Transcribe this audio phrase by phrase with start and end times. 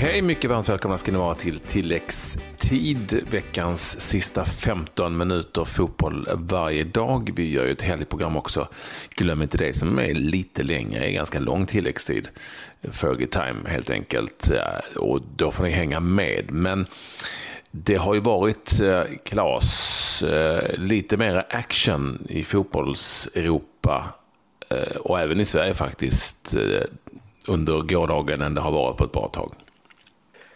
[0.00, 0.22] hej!
[0.22, 3.22] Mycket varmt välkomna ska ni vara till tilläggstid.
[3.30, 7.30] Veckans sista 15 minuter fotboll varje dag.
[7.36, 8.68] Vi gör ju ett helgprogram också.
[9.14, 12.28] Glöm inte det som är lite längre, ganska lång tilläggstid.
[12.90, 14.50] Fergie time helt enkelt.
[14.96, 16.50] Och då får ni hänga med.
[16.50, 16.86] Men
[17.70, 24.14] det har ju varit, eh, Klas, eh, lite mer action i fotbolls-Europa
[24.70, 26.56] eh, och även i Sverige faktiskt
[27.46, 29.52] under gårdagen än det har varit på ett bra tag.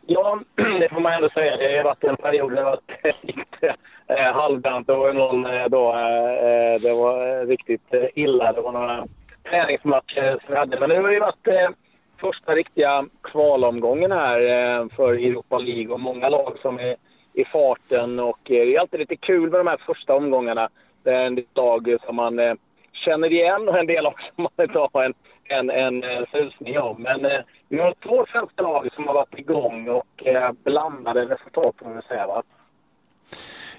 [0.07, 0.41] Ja,
[0.81, 1.57] det får man ändå säga.
[1.57, 3.77] Det har varit en period där det har varit lite
[4.07, 4.87] eh, halvdant.
[4.87, 8.53] Det var någon eh, då, eh, eh det var eh, riktigt eh, illa.
[8.53, 9.07] Det var några
[9.51, 10.81] träningsmatcher som vi hade.
[10.81, 11.69] Men nu har det varit eh,
[12.21, 16.97] första riktiga kvalomgången här eh, för Europa League och många lag som är
[17.33, 18.21] i farten.
[18.21, 20.69] Och eh, det är alltid lite kul med de här första omgångarna.
[21.03, 22.55] Det är en lag som man eh,
[22.95, 25.15] känner igen och en del också man inte har en
[25.49, 27.03] en, en eh, susning om.
[27.03, 31.75] Men eh, vi har två svenska lag som har varit igång och eh, blandade resultat
[31.79, 32.27] får man säga.
[32.27, 32.43] Va?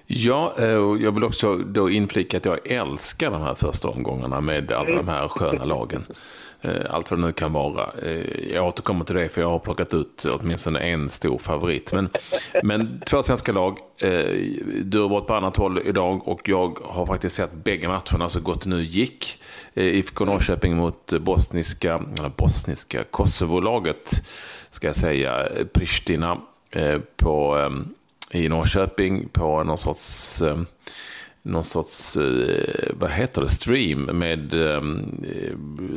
[0.08, 4.42] Ja, eh, och jag vill också då inflika att jag älskar de här första omgångarna
[4.42, 6.04] med alla de här sköna lagen.
[6.62, 7.92] Eh, allt vad det nu kan vara.
[8.02, 11.94] Eh, jag återkommer till det för jag har plockat ut åtminstone en stor favorit.
[11.94, 12.10] Men,
[12.64, 13.78] men två svenska lag.
[13.98, 14.26] Eh,
[14.84, 18.40] du har varit på annat håll idag och jag har faktiskt sett bägge matcherna så
[18.40, 19.42] gott det nu gick.
[19.74, 24.12] IFK Norrköping mot bosniska, eller bosniska Kosovo-laget
[24.70, 26.38] ska jag säga, Pristina
[27.16, 27.70] på
[28.32, 30.42] i Norrköping på någon sorts,
[31.46, 34.82] någon sorts eh, vad heter det, stream med eh,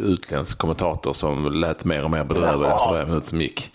[0.03, 3.71] utländsk kommentator som lät mer och mer bedrövad efter varje minut som gick.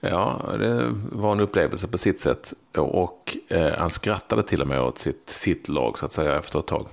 [0.00, 2.52] Ja, det var en upplevelse på sitt sätt.
[2.76, 6.58] Och eh, han skrattade till och med åt sitt, sitt lag så att säga efter
[6.58, 6.86] ett tag.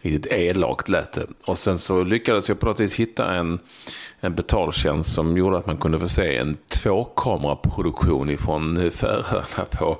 [0.00, 1.26] Riktigt elakt lät det.
[1.44, 3.58] Och sen så lyckades jag på något vis hitta en,
[4.20, 9.98] en betaltjänst som gjorde att man kunde få se en tvåkameraproduktion ifrån Färöarna på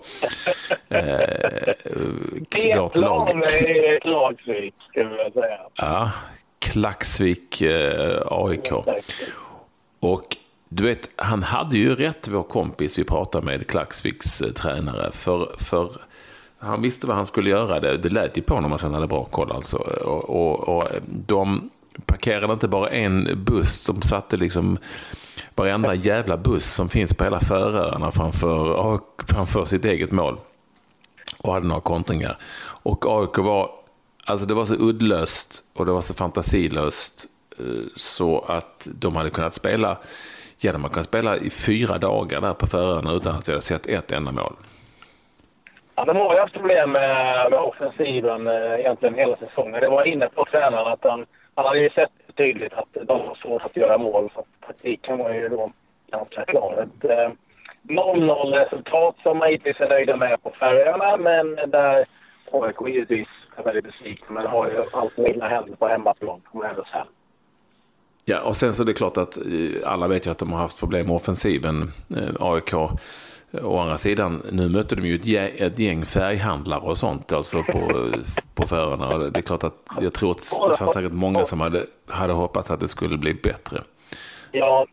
[0.88, 3.28] eh, vårt lag.
[4.02, 5.58] Klagsvik, skulle jag säga.
[5.74, 6.10] Ja,
[6.58, 8.72] Klagsvik eh, AIK.
[10.00, 10.36] Och
[10.72, 15.12] du vet, han hade ju rätt, vår kompis vi pratade med, Klaxviks eh, tränare.
[15.12, 15.90] För, för
[16.58, 17.80] han visste vad han skulle göra.
[17.80, 19.76] Det, det lät ju på honom att han hade bra koll alltså.
[19.76, 21.70] Och, och, och eh, de
[22.06, 24.78] parkerade inte bara en buss, de satte liksom
[25.54, 30.38] varenda jävla buss som finns på hela Färöarna framför, framför sitt eget mål.
[31.38, 32.38] Och hade några kontringar.
[32.82, 33.70] Och AIK var,
[34.24, 37.26] alltså det var så uddlöst och det var så fantasilöst
[37.58, 37.64] eh,
[37.96, 39.98] så att de hade kunnat spela,
[40.62, 43.86] ja man kan spela i fyra dagar där på Färöarna utan att vi hade sett
[43.86, 44.54] ett enda mål.
[45.96, 49.80] Ja, de har ju haft problem med, med offensiven eh, egentligen hela säsongen.
[49.80, 53.34] Det var inne på tränaren att han, han hade ju sett tydligt att de har
[53.34, 54.30] svårt att göra mål.
[54.34, 55.72] Så taktiken var ju då
[56.10, 56.86] ganska klar.
[56.86, 57.30] Ett eh,
[57.82, 62.06] 0-0-resultat som man givetvis är nöjda med på Färöarna, men där
[62.52, 64.26] AIK givetvis är väldigt besvikna.
[64.30, 67.06] Men har ju allt i egna händer på hemmaplan, får man ändå säga.
[68.24, 69.44] Ja, och sen så är det klart att eh,
[69.84, 72.74] alla vet ju att de har haft problem med offensiven, eh, AIK.
[73.62, 77.62] Å andra sidan, nu mötte de ju ett gäng, ett gäng färghandlare och sånt alltså
[77.62, 78.10] på,
[78.54, 79.18] på Färöarna.
[79.18, 82.70] Det är klart att jag tror att det fanns säkert många som hade, hade hoppats
[82.70, 83.82] att det skulle bli bättre.
[84.52, 84.86] Ja,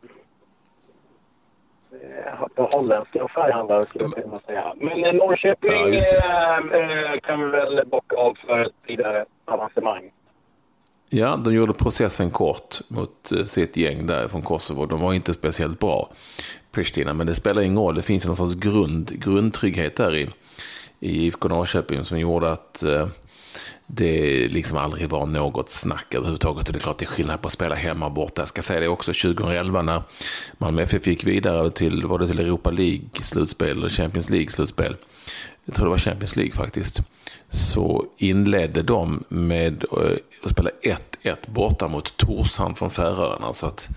[2.56, 4.74] holländska färghandlare skulle jag kunna säga.
[4.78, 10.12] Men Norrköping ja, äh, kan vi väl bocka av för ett vidare avancemang.
[11.10, 14.86] Ja, de gjorde processen kort mot eh, sitt gäng där från Kosovo.
[14.86, 16.10] De var inte speciellt bra.
[16.72, 17.14] Pristina.
[17.14, 17.96] Men det spelar ingen roll.
[17.96, 20.30] Det finns en sorts grund, grundtrygghet där i,
[21.00, 23.08] i IFK Norrköping som gjorde att eh,
[23.88, 26.68] det liksom aldrig var något snack överhuvudtaget.
[26.68, 28.42] Och det är klart det är skillnad på att spela hemma och borta.
[28.42, 30.02] Jag ska säga det också 2011 när
[30.58, 34.96] Malmö FF gick vidare till, var det till Europa League-slutspel eller Champions League-slutspel.
[35.66, 37.02] Jag tror det var Champions League faktiskt.
[37.50, 40.70] Så inledde de med eh, att spela
[41.24, 43.54] 1-1 borta mot Torshamn från Färöarna.
[43.54, 43.90] Så att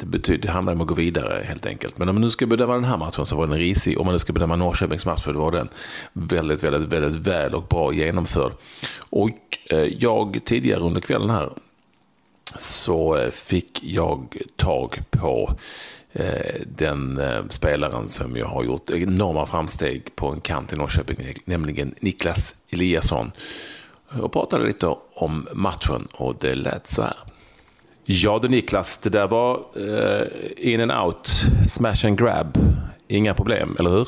[0.00, 1.98] det, betyder, det handlar om att gå vidare helt enkelt.
[1.98, 3.98] Men om man nu ska bedöma den här matchen så var den risig.
[3.98, 5.68] Om man nu ska bedöma Norrköpings match så var den
[6.12, 8.52] väldigt, väldigt, väldigt väl och bra genomförd.
[8.98, 9.30] Och
[9.66, 11.50] eh, jag tidigare under kvällen här
[12.58, 15.54] så eh, fick jag tag på
[16.12, 21.94] eh, den spelaren som jag har gjort enorma framsteg på en kant i Norrköping, nämligen
[22.00, 23.32] Niklas Eliasson.
[24.20, 27.16] Och pratade lite om matchen och det lät så här.
[28.04, 30.26] Ja du Niklas, det där var uh,
[30.56, 31.26] in and out,
[31.68, 32.58] smash and grab.
[33.08, 34.06] Inga problem, eller hur?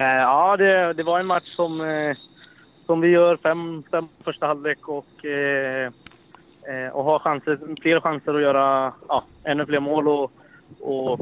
[0.00, 2.16] Uh, ja, det, det, var en match som, uh,
[2.86, 5.06] som vi gör fem, fem första halvlek och,
[6.92, 10.08] och har chanser, fler chanser att göra ja, ännu fler mål.
[10.08, 10.32] Och
[10.80, 11.20] och,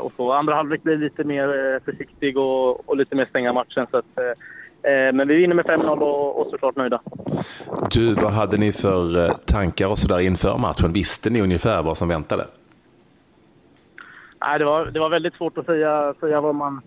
[0.00, 0.32] och så.
[0.32, 3.86] Andra halvlek blir lite mer försiktig och, och lite mer stänga matchen.
[3.90, 4.18] Så att,
[4.82, 7.00] men vi vinner med 5-0 och, och såklart nöjda.
[7.90, 10.92] Du, vad hade ni för tankar och så där inför matchen?
[10.92, 12.46] Visste ni ungefär vad som väntade?
[14.40, 16.80] Nej, det, var, det var väldigt svårt att säga, säga vad, man,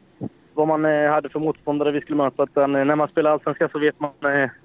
[0.53, 2.43] vad man hade för motståndare vi skulle möta.
[2.43, 4.11] Utan, när man spelar allsvenskan så vet man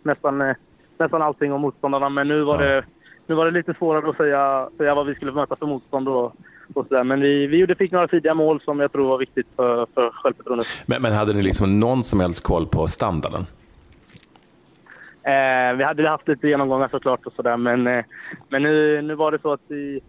[0.03, 0.55] nästan,
[0.99, 2.09] nästan allting om motståndarna.
[2.09, 2.85] Men nu var, det,
[3.27, 6.09] nu var det lite svårare att säga, säga vad vi skulle möta för motstånd.
[6.09, 6.33] Och,
[6.75, 9.87] och så Men vi, vi fick några tidiga mål som jag tror var viktigt för,
[9.95, 10.67] för självförtroendet.
[10.87, 13.47] Men, men hade ni liksom någon som helst koll på standarden?
[15.23, 18.05] Eh, vi hade haft lite genomgångar såklart och sådär men, eh,
[18.49, 20.01] men nu, nu var det så att vi,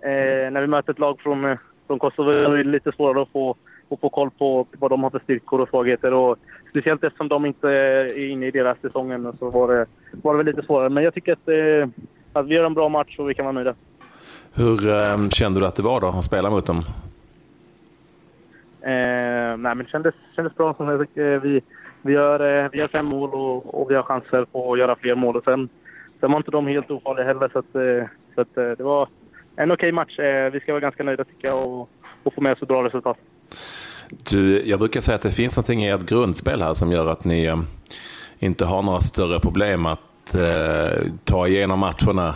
[0.00, 3.32] eh, när vi möter ett lag från, eh, från Kosovo är det lite svårare att
[3.32, 3.56] få,
[3.88, 6.12] att få koll på vad de har för styrkor och svagheter.
[6.12, 6.36] Och
[6.70, 9.86] speciellt eftersom de inte är inne i deras säsongen så var det,
[10.22, 10.88] var det väl lite svårare.
[10.88, 11.88] Men jag tycker att, eh,
[12.32, 13.74] att vi gör en bra match och vi kan vara nöjda.
[14.56, 16.78] Hur eh, kände du att det var då att spela mot dem?
[18.80, 20.74] Eh, nej, men det kändes, kändes bra.
[20.74, 21.60] Som jag, eh, vi,
[22.02, 24.96] vi, gör, eh, vi gör fem mål och, och, vi har chanser på att göra
[24.96, 25.36] fler mål.
[25.36, 25.68] Och sen,
[26.20, 27.50] sen var inte de helt ofarliga heller.
[27.52, 29.08] Så, att, eh, så att, eh, det var
[29.56, 30.18] en okej okay match.
[30.52, 31.90] vi ska vara ganska nöjda tycker jag och,
[32.22, 33.16] och få med oss ett bra resultat.
[34.30, 37.24] Du, jag brukar säga att det finns någonting i ert grundspel här som gör att
[37.24, 37.62] ni
[38.38, 40.36] inte har några större problem att
[41.24, 42.34] ta igenom matcherna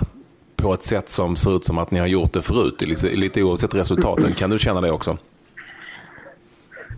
[0.63, 3.75] på ett sätt som ser ut som att ni har gjort det förut, lite oavsett
[3.75, 4.33] resultaten.
[4.33, 5.19] Kan du känna det också?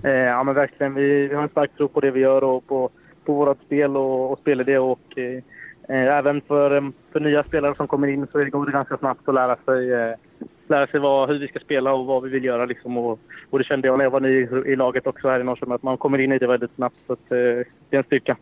[0.03, 0.95] Eh, ja, men verkligen.
[0.95, 2.91] Vi, vi har en stark tro på det vi gör och på,
[3.25, 4.79] på vårt spel och, och spelidé.
[4.79, 5.43] Och, eh,
[5.89, 9.29] eh, även för, eh, för nya spelare som kommer in så går det ganska snabbt
[9.29, 10.15] att lära sig, eh,
[10.69, 12.65] lära sig vad, hur vi ska spela och vad vi vill göra.
[12.65, 12.99] Liksom.
[12.99, 13.19] Och,
[13.51, 15.83] och det kände jag när jag var ny i laget också här i Norrköping, att
[15.83, 16.97] man kommer in i det väldigt snabbt.
[17.07, 18.37] Så att, det är en styrka.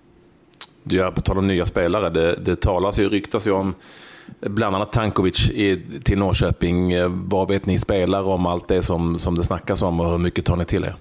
[0.83, 3.75] Ja, på tal om nya spelare, det, det talas ju, ryktas ju om
[4.41, 6.93] bland annat Tankovic i, till Norrköping.
[7.29, 10.45] Vad vet ni spelare om allt det som, som det snackas om och hur mycket
[10.45, 10.95] tar ni till er?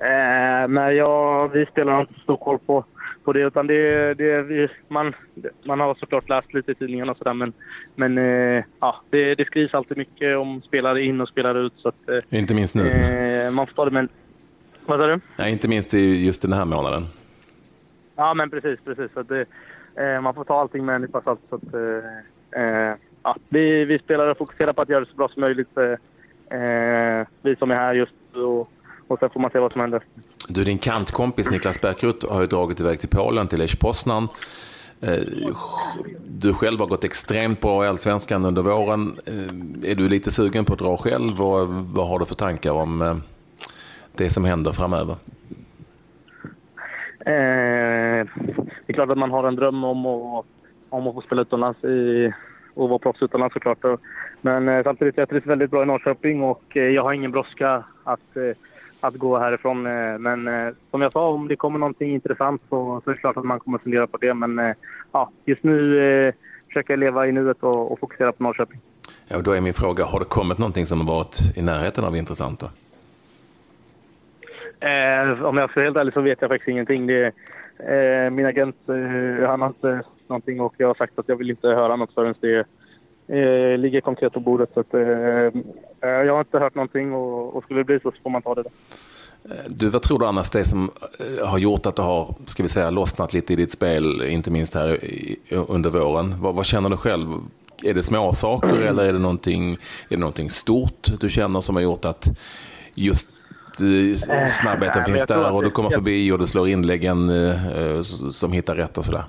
[0.00, 2.84] Eh, nej, ja, vi spelar inte stor koll på,
[3.24, 3.40] på det.
[3.40, 5.14] Utan det, det, vi, man,
[5.64, 7.34] man har såklart läst lite i tidningarna och sådär.
[7.34, 7.52] Men,
[7.94, 11.72] men eh, ja, det, det, skrivs alltid mycket om spelare in och spelare ut.
[11.76, 12.88] Så att, eh, inte minst nu.
[12.88, 14.08] Eh, man får ta det med
[14.86, 15.20] Vad sa du?
[15.36, 17.06] Nej, inte minst just den här månaden.
[18.16, 18.80] Ja, men precis.
[18.84, 19.12] precis.
[19.14, 19.44] Så det,
[20.22, 21.40] man får ta allting med en nypa salt.
[21.48, 25.28] Så att, eh, eh, ja, vi, vi spelare fokuserar på att göra det så bra
[25.28, 25.78] som möjligt.
[26.50, 28.70] Eh, vi som är här just och,
[29.08, 30.02] och sen får man se vad som händer.
[30.48, 34.28] Du, din kantkompis Niklas Bärkroth har ju dragit iväg till Polen, till Lech Poznan.
[35.00, 35.22] Eh,
[36.26, 39.20] du själv har gått extremt bra i Allsvenskan under våren.
[39.84, 43.20] Är du lite sugen på att dra själv och vad har du för tankar om
[44.16, 45.16] det som händer framöver?
[47.26, 48.07] Eh,
[48.86, 50.46] det är klart att man har en dröm om att,
[50.88, 52.32] om att få spela utomlands i,
[52.74, 53.78] och vara proffs utomlands såklart.
[54.40, 57.84] Men eh, samtidigt jag trivs väldigt bra i Norrköping och eh, jag har ingen brådska
[58.04, 58.56] att, eh,
[59.00, 59.82] att gå härifrån.
[60.22, 63.44] Men som jag sa, om det kommer någonting intressant så, så är det klart att
[63.44, 64.34] man kommer fundera på det.
[64.34, 64.74] Men
[65.12, 66.32] ja, just nu
[66.66, 68.80] försöker jag leva i nuet och, och fokusera på Norrköping.
[69.28, 72.04] Ja, och då är min fråga, har det kommit någonting som har varit i närheten
[72.04, 72.60] av intressant?
[72.60, 72.66] Då?
[74.86, 77.06] Eh, om jag ska vara helt ärlig så vet jag faktiskt ingenting.
[77.06, 77.32] Det,
[77.78, 81.50] eh, min agent eh, han har inte någonting och jag har sagt att jag vill
[81.50, 82.64] inte höra något förrän det
[83.28, 84.70] eh, ligger konkret på bordet.
[84.74, 85.52] Så att, eh, eh,
[86.00, 88.54] jag har inte hört någonting och, och skulle det bli så, så får man ta
[88.54, 88.62] det.
[88.62, 88.70] Då.
[89.68, 90.90] Du, vad tror du annars det som
[91.44, 94.74] har gjort att du har, ska vi säga, lossnat lite i ditt spel, inte minst
[94.74, 95.00] här
[95.50, 96.34] under våren?
[96.40, 97.28] Vad, vad känner du själv?
[97.82, 98.88] Är det små saker mm.
[98.88, 102.28] eller är det, någonting, är det någonting stort du känner som har gjort att
[102.94, 103.37] just Eh,
[104.48, 108.98] snabbheten finns där och du kommer förbi och du slår inläggen eh, som hittar rätt
[108.98, 109.24] och sådär?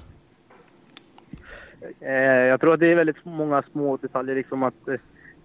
[2.00, 4.36] Eh, jag tror att det är väldigt många små detaljer.
[4.36, 4.74] Liksom att,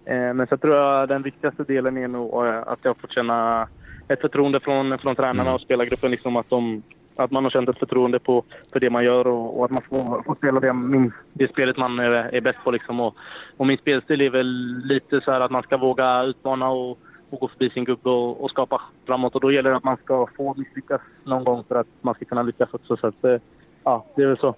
[0.05, 3.67] men så tror jag den viktigaste delen är nog att jag har fått känna
[4.07, 5.53] ett förtroende från, från tränarna mm.
[5.53, 6.11] och spelargruppen.
[6.11, 6.83] Liksom att, de,
[7.15, 8.43] att man har känt ett förtroende på,
[8.73, 11.77] för det man gör och, och att man får, får spela det, min, det spelet
[11.77, 12.71] man är, är bäst på.
[12.71, 12.99] Liksom.
[12.99, 13.15] Och,
[13.57, 16.99] och min spelstil är väl lite så att man ska våga utmana och
[17.35, 19.35] och gå förbi sin gubbe och, och, skapa framåt.
[19.35, 22.25] Och då gäller det att man ska få misslyckas någon gång för att man ska
[22.25, 22.97] kunna lyckas också.
[22.97, 23.37] Så att, eh,
[23.83, 24.55] ja, det är väl så.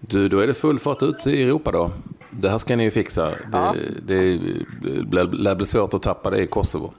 [0.00, 1.90] Du, då är det full fart ut i Europa då.
[2.30, 3.30] Det här ska ni ju fixa.
[3.30, 3.74] Det, ja.
[4.02, 4.38] det,
[5.10, 6.92] det lär bli svårt att tappa det i Kosovo.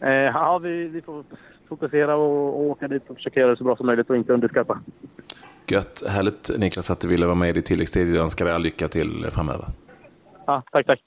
[0.00, 1.24] Eh, ja, vi, vi får
[1.68, 4.32] fokusera och, och åka dit och försöka göra det så bra som möjligt och inte
[4.32, 4.78] underskatta.
[5.66, 6.02] Gött.
[6.08, 8.14] Härligt Niklas att du ville vara med i tilläggstid.
[8.14, 9.64] Jag önskar dig all lycka till framöver.
[10.46, 11.05] Ja, tack, tack.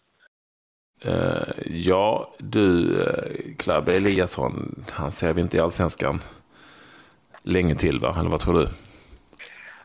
[1.06, 6.20] Uh, ja, du, uh, Klabbe Eliasson, han ser vi inte i Allsvenskan
[7.44, 8.16] länge till va?
[8.20, 8.68] Eller vad tror du?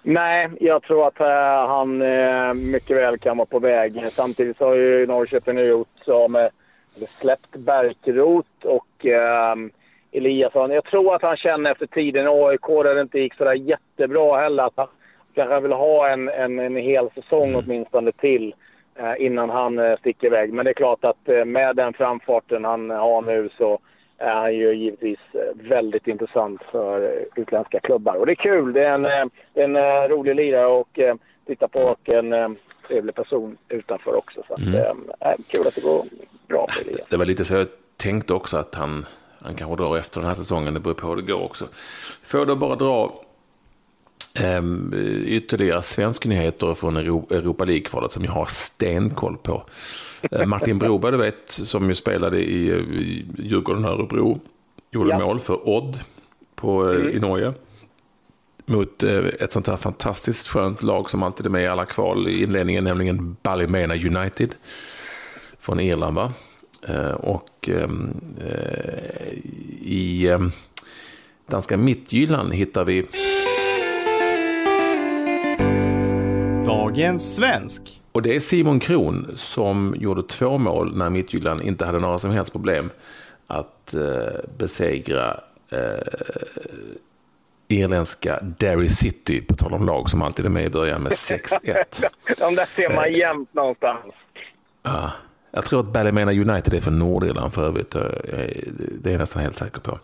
[0.02, 4.06] Nej, jag tror att uh, han uh, mycket väl kan vara på väg.
[4.10, 6.50] Samtidigt så har ju Norrköping nu gjort med
[7.20, 9.06] släppt Bärkroth och
[10.12, 10.70] Eliasson.
[10.70, 14.40] Jag tror att han känner efter tiden i AIK där det inte gick sådär jättebra
[14.40, 14.86] heller att han
[15.34, 17.62] kanske vill ha en, en, en hel säsong mm.
[17.64, 18.54] åtminstone till
[19.18, 20.52] innan han sticker iväg.
[20.52, 23.78] Men det är klart att med den framfarten han har nu så
[24.18, 25.18] är han ju givetvis
[25.54, 28.14] väldigt intressant för utländska klubbar.
[28.14, 28.72] Och det är kul.
[28.72, 32.56] Det är en, en rolig lirare att titta på och en
[32.88, 34.42] trevlig person utanför också.
[34.48, 34.74] Så att, mm.
[35.20, 36.04] äh, kul att det går
[36.48, 37.08] bra för Elias.
[37.08, 39.06] Det var lite så jag tänkte också att han,
[39.44, 40.74] han kanske drar efter den här säsongen.
[40.74, 41.64] Det beror på hur det går också.
[42.24, 43.12] Får jag då bara dra
[44.40, 44.94] Um,
[45.26, 49.62] ytterligare svensknyheter från Europa League-kvalet som jag har stenkoll på.
[50.32, 54.40] Uh, Martin Broberg, du vet, som ju spelade i, i Djurgården och Örebro,
[54.90, 55.18] gjorde ja.
[55.18, 55.98] mål för Odd
[56.54, 57.16] på, uh, mm.
[57.16, 57.52] i Norge.
[58.66, 62.28] Mot uh, ett sånt här fantastiskt skönt lag som alltid är med i alla kval
[62.28, 64.54] i inledningen, nämligen Ballymena United.
[65.58, 66.32] Från Irland va?
[67.16, 68.14] och um,
[69.82, 70.30] i
[71.46, 73.06] danska Mittjylland hittar vi
[76.66, 78.00] Dagens svensk.
[78.12, 82.30] Och det är Simon Kron som gjorde två mål när Midtjylland inte hade några som
[82.30, 82.90] helst problem
[83.46, 84.00] att eh,
[84.58, 85.40] besegra
[85.70, 85.78] eh,
[87.68, 92.04] irländska Derry City, på tal om lag som alltid är med i början med 6-1.
[92.38, 94.14] De där ser man jämt någonstans.
[94.82, 95.12] Ja,
[95.50, 97.90] jag tror att Ballymena United är från Nordirland för övrigt.
[97.90, 99.98] Det är jag nästan helt säker på.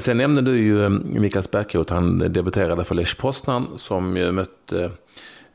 [0.00, 4.90] Sen nämnde du ju eh, Mikael Bärkroth, han debuterade för Lech Poznan som mötte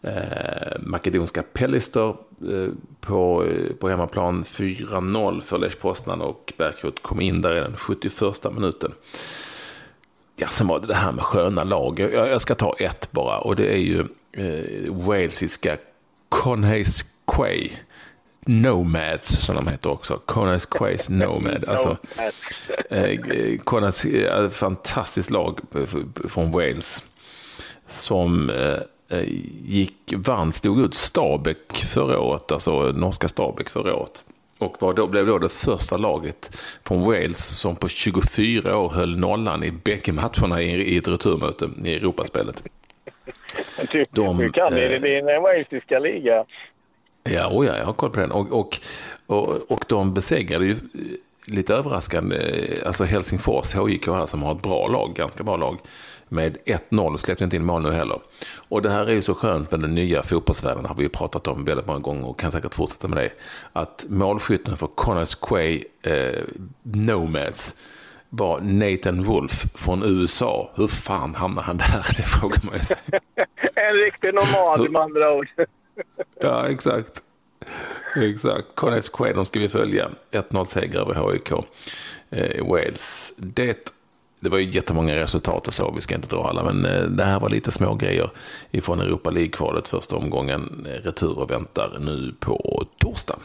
[0.03, 7.22] eh, makedonska Pellister eh, på, eh, på hemmaplan 4-0 för Lech Poznan och Bärkroth kom
[7.22, 8.93] in där i den 71 minuten.
[10.36, 12.00] Ja, sen var det det här med sköna lag.
[12.00, 15.77] Jag, jag ska ta ett bara och det är ju eh, walesiska
[16.29, 17.70] Conhays Quay.
[18.46, 20.20] Nomads som de heter också.
[20.25, 21.65] Conas Quays Nomad.
[21.65, 21.98] Alltså,
[22.89, 23.20] eh,
[23.63, 25.60] Conas, eh, fantastiskt lag
[26.29, 27.03] från Wales.
[27.88, 28.81] Som eh, Eh,
[29.65, 34.24] gick, vann, stod ut Stabäck förra året, alltså norska Stabäck förra året.
[34.58, 39.20] Och var då, blev då det första laget från Wales som på 24 år höll
[39.20, 42.63] nollan i bägge matcherna i, i ett returmöte i Europaspelet.
[43.91, 46.46] Du, De, du kan det i eh, din walesiska liga.
[47.24, 48.32] Ja, oh ja, jag har koll på den.
[48.32, 48.80] Och, och,
[49.25, 50.75] och, och de besegrade ju
[51.45, 52.38] lite överraskande,
[52.86, 55.79] alltså Helsingfors HJK här som har ett bra lag, ganska bra lag
[56.29, 58.19] med 1-0, släppte inte in mål nu heller.
[58.69, 61.48] Och det här är ju så skönt med den nya fotbollsvärlden, har vi ju pratat
[61.48, 63.29] om väldigt många gånger och kan säkert fortsätta med det.
[63.74, 66.43] Att målskytten för Connors Quay eh,
[66.83, 67.75] Nomads
[68.29, 70.71] var Nathan Wolf från USA.
[70.75, 72.05] Hur fan hamnade han där?
[72.17, 72.98] Det frågar man sig.
[73.75, 75.48] en riktig normal med andra ord.
[76.39, 77.24] ja, exakt.
[78.15, 78.75] Exakt.
[78.75, 80.10] Connors de ska vi följa.
[80.32, 81.51] 1-0 seger över HIK
[82.30, 83.34] eh, Wales.
[83.38, 83.91] Det
[84.44, 87.24] det var ju jättemånga resultat och så, vi ska inte dra alla, men eh, det
[87.24, 88.30] här var lite små grejer
[88.72, 90.88] ifrån Europa League-kvalet första omgången.
[90.89, 93.36] Eh, retur och väntar nu på torsdag.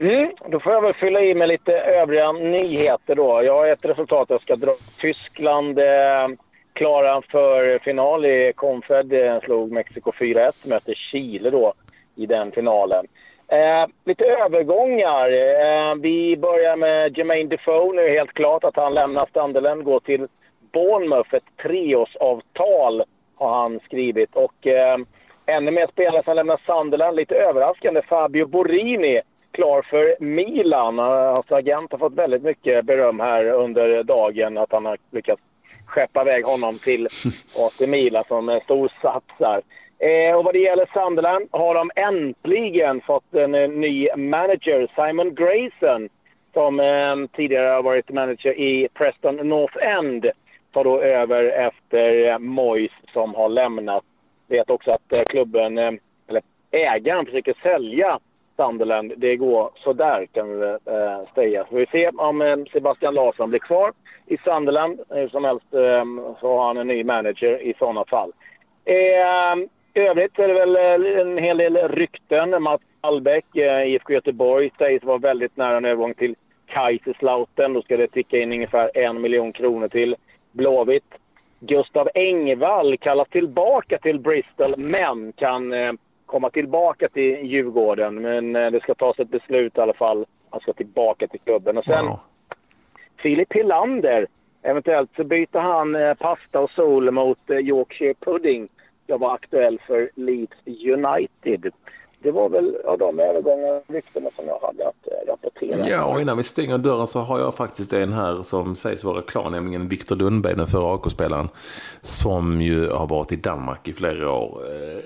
[0.00, 3.42] Mm, då får jag väl fylla i med lite övriga nyheter då.
[3.44, 4.76] Jag har ett resultat jag ska dra.
[5.00, 6.28] Tyskland eh,
[6.72, 9.12] klara för final i Confed.
[9.12, 11.74] Eh, slog Mexiko 4-1, möter Chile då
[12.22, 13.06] i den finalen.
[13.48, 15.28] Eh, lite övergångar.
[15.30, 17.92] Eh, vi börjar med Jermaine Defoe.
[17.94, 20.26] Nu är det helt klart att han lämnar Sunderland, går till
[20.72, 21.34] Bournemouth.
[21.34, 24.36] Ett treårsavtal har han skrivit.
[24.36, 24.98] Och eh,
[25.46, 27.16] ännu mer spelare som lämnar Sunderland.
[27.16, 28.02] Lite överraskande.
[28.02, 30.98] Fabio Borini klar för Milan.
[30.98, 35.42] Hans agent har fått väldigt mycket beröm här under dagen att han har lyckats
[35.86, 37.06] skeppa iväg honom till
[37.58, 39.62] AC Milan som en stor satsar.
[40.02, 44.88] Eh, och vad det gäller Sunderland har de äntligen fått en, en eh, ny manager,
[44.94, 46.08] Simon Grayson,
[46.52, 50.30] som eh, tidigare har varit manager i Preston North End.
[50.72, 54.04] Tar då över efter eh, Moyes som har lämnat.
[54.48, 55.92] Vet också att eh, klubben, eh,
[56.28, 58.18] eller ägaren, försöker sälja
[58.56, 59.12] Sunderland.
[59.16, 61.66] Det går sådär kan vi eh, säga.
[61.70, 63.92] Så vi ser om eh, Sebastian Larsson blir kvar
[64.26, 65.00] i Sunderland.
[65.08, 66.04] Hur som helst eh,
[66.40, 68.32] så har han en ny manager i sådana fall.
[68.84, 72.62] Eh, i övrigt är det väl eh, en hel del rykten.
[72.62, 76.34] Mats Hallbäck, eh, IFK Göteborg, sägs vara väldigt nära en övergång till
[76.66, 77.72] Kaiserslautern.
[77.72, 80.16] Då ska det ticka in ungefär en miljon kronor till
[80.52, 81.14] Blåvitt.
[81.60, 85.92] Gustav Engvall kallas tillbaka till Bristol, men kan eh,
[86.26, 88.14] komma tillbaka till Djurgården.
[88.14, 90.26] Men det ska tas ett beslut i alla fall.
[90.50, 91.78] Han ska tillbaka till klubben.
[91.78, 92.20] Och sen wow.
[93.22, 94.26] Filip Hylander.
[94.62, 98.68] Eventuellt så byter han pasta och sol mot Yorkshire pudding
[99.10, 101.72] jag var aktuell för Leeds United.
[102.22, 105.88] Det var väl av de övergångar ryktena som jag hade att eh, rapportera.
[105.88, 109.22] Ja, och innan vi stänger dörren så har jag faktiskt en här som sägs vara
[109.22, 111.48] klar, nämligen Viktor Lundberg, den förra AK-spelaren,
[112.02, 114.62] som ju har varit i Danmark i flera år.
[114.66, 115.02] Eh,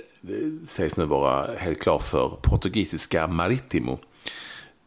[0.67, 3.99] sägs nu vara helt klar för portugisiska Maritimo.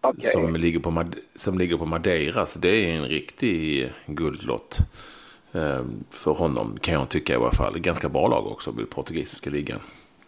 [0.01, 0.31] Okay.
[0.31, 1.05] Som, ligger på,
[1.36, 4.79] som ligger på Madeira, så det är en riktig guldlott.
[5.51, 7.80] Eh, för honom kan jag tycka i alla fall.
[7.80, 9.80] Ganska bra lag också, i portugisiska ligan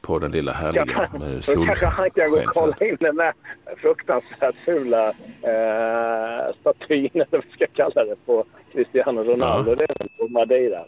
[0.02, 1.56] på den lilla härliga ja, med sol.
[1.56, 3.34] Då kanske han kan gå och kolla in den där
[3.78, 9.72] fruktansvärt fula eh, statyn, eller vad vi ska kalla det, på Cristiano Ronaldo.
[9.72, 9.76] Ja.
[9.76, 10.80] Det är på Madeira.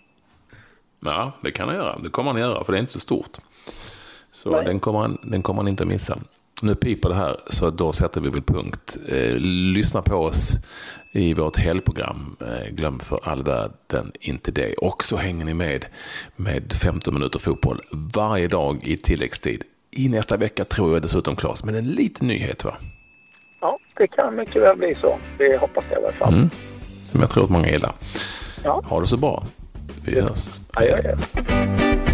[1.00, 2.00] Ja, det kan han göra.
[2.00, 3.38] Det kommer han göra, för det är inte så stort.
[4.32, 6.18] Så den kommer, han, den kommer han inte missa.
[6.62, 8.98] Nu piper det här, så då sätter vi väl punkt.
[9.08, 9.36] Eh,
[9.74, 10.54] lyssna på oss
[11.12, 12.36] i vårt helgprogram.
[12.42, 14.74] Eh, glöm för all världen inte det.
[14.74, 15.86] Och så hänger ni med
[16.36, 17.82] med 15 minuter fotboll
[18.16, 19.64] varje dag i tilläggstid.
[19.92, 22.76] I nästa vecka tror jag dessutom Claes, men en liten nyhet va?
[23.62, 25.20] Ja, det kan mycket väl bli så.
[25.38, 26.34] Det hoppas jag i alla fall.
[26.34, 26.50] Mm.
[27.06, 27.92] Som jag tror att många gillar.
[28.64, 28.82] Ja.
[28.86, 29.44] Ha det så bra.
[30.06, 30.60] Vi hörs.
[30.76, 32.11] Ja.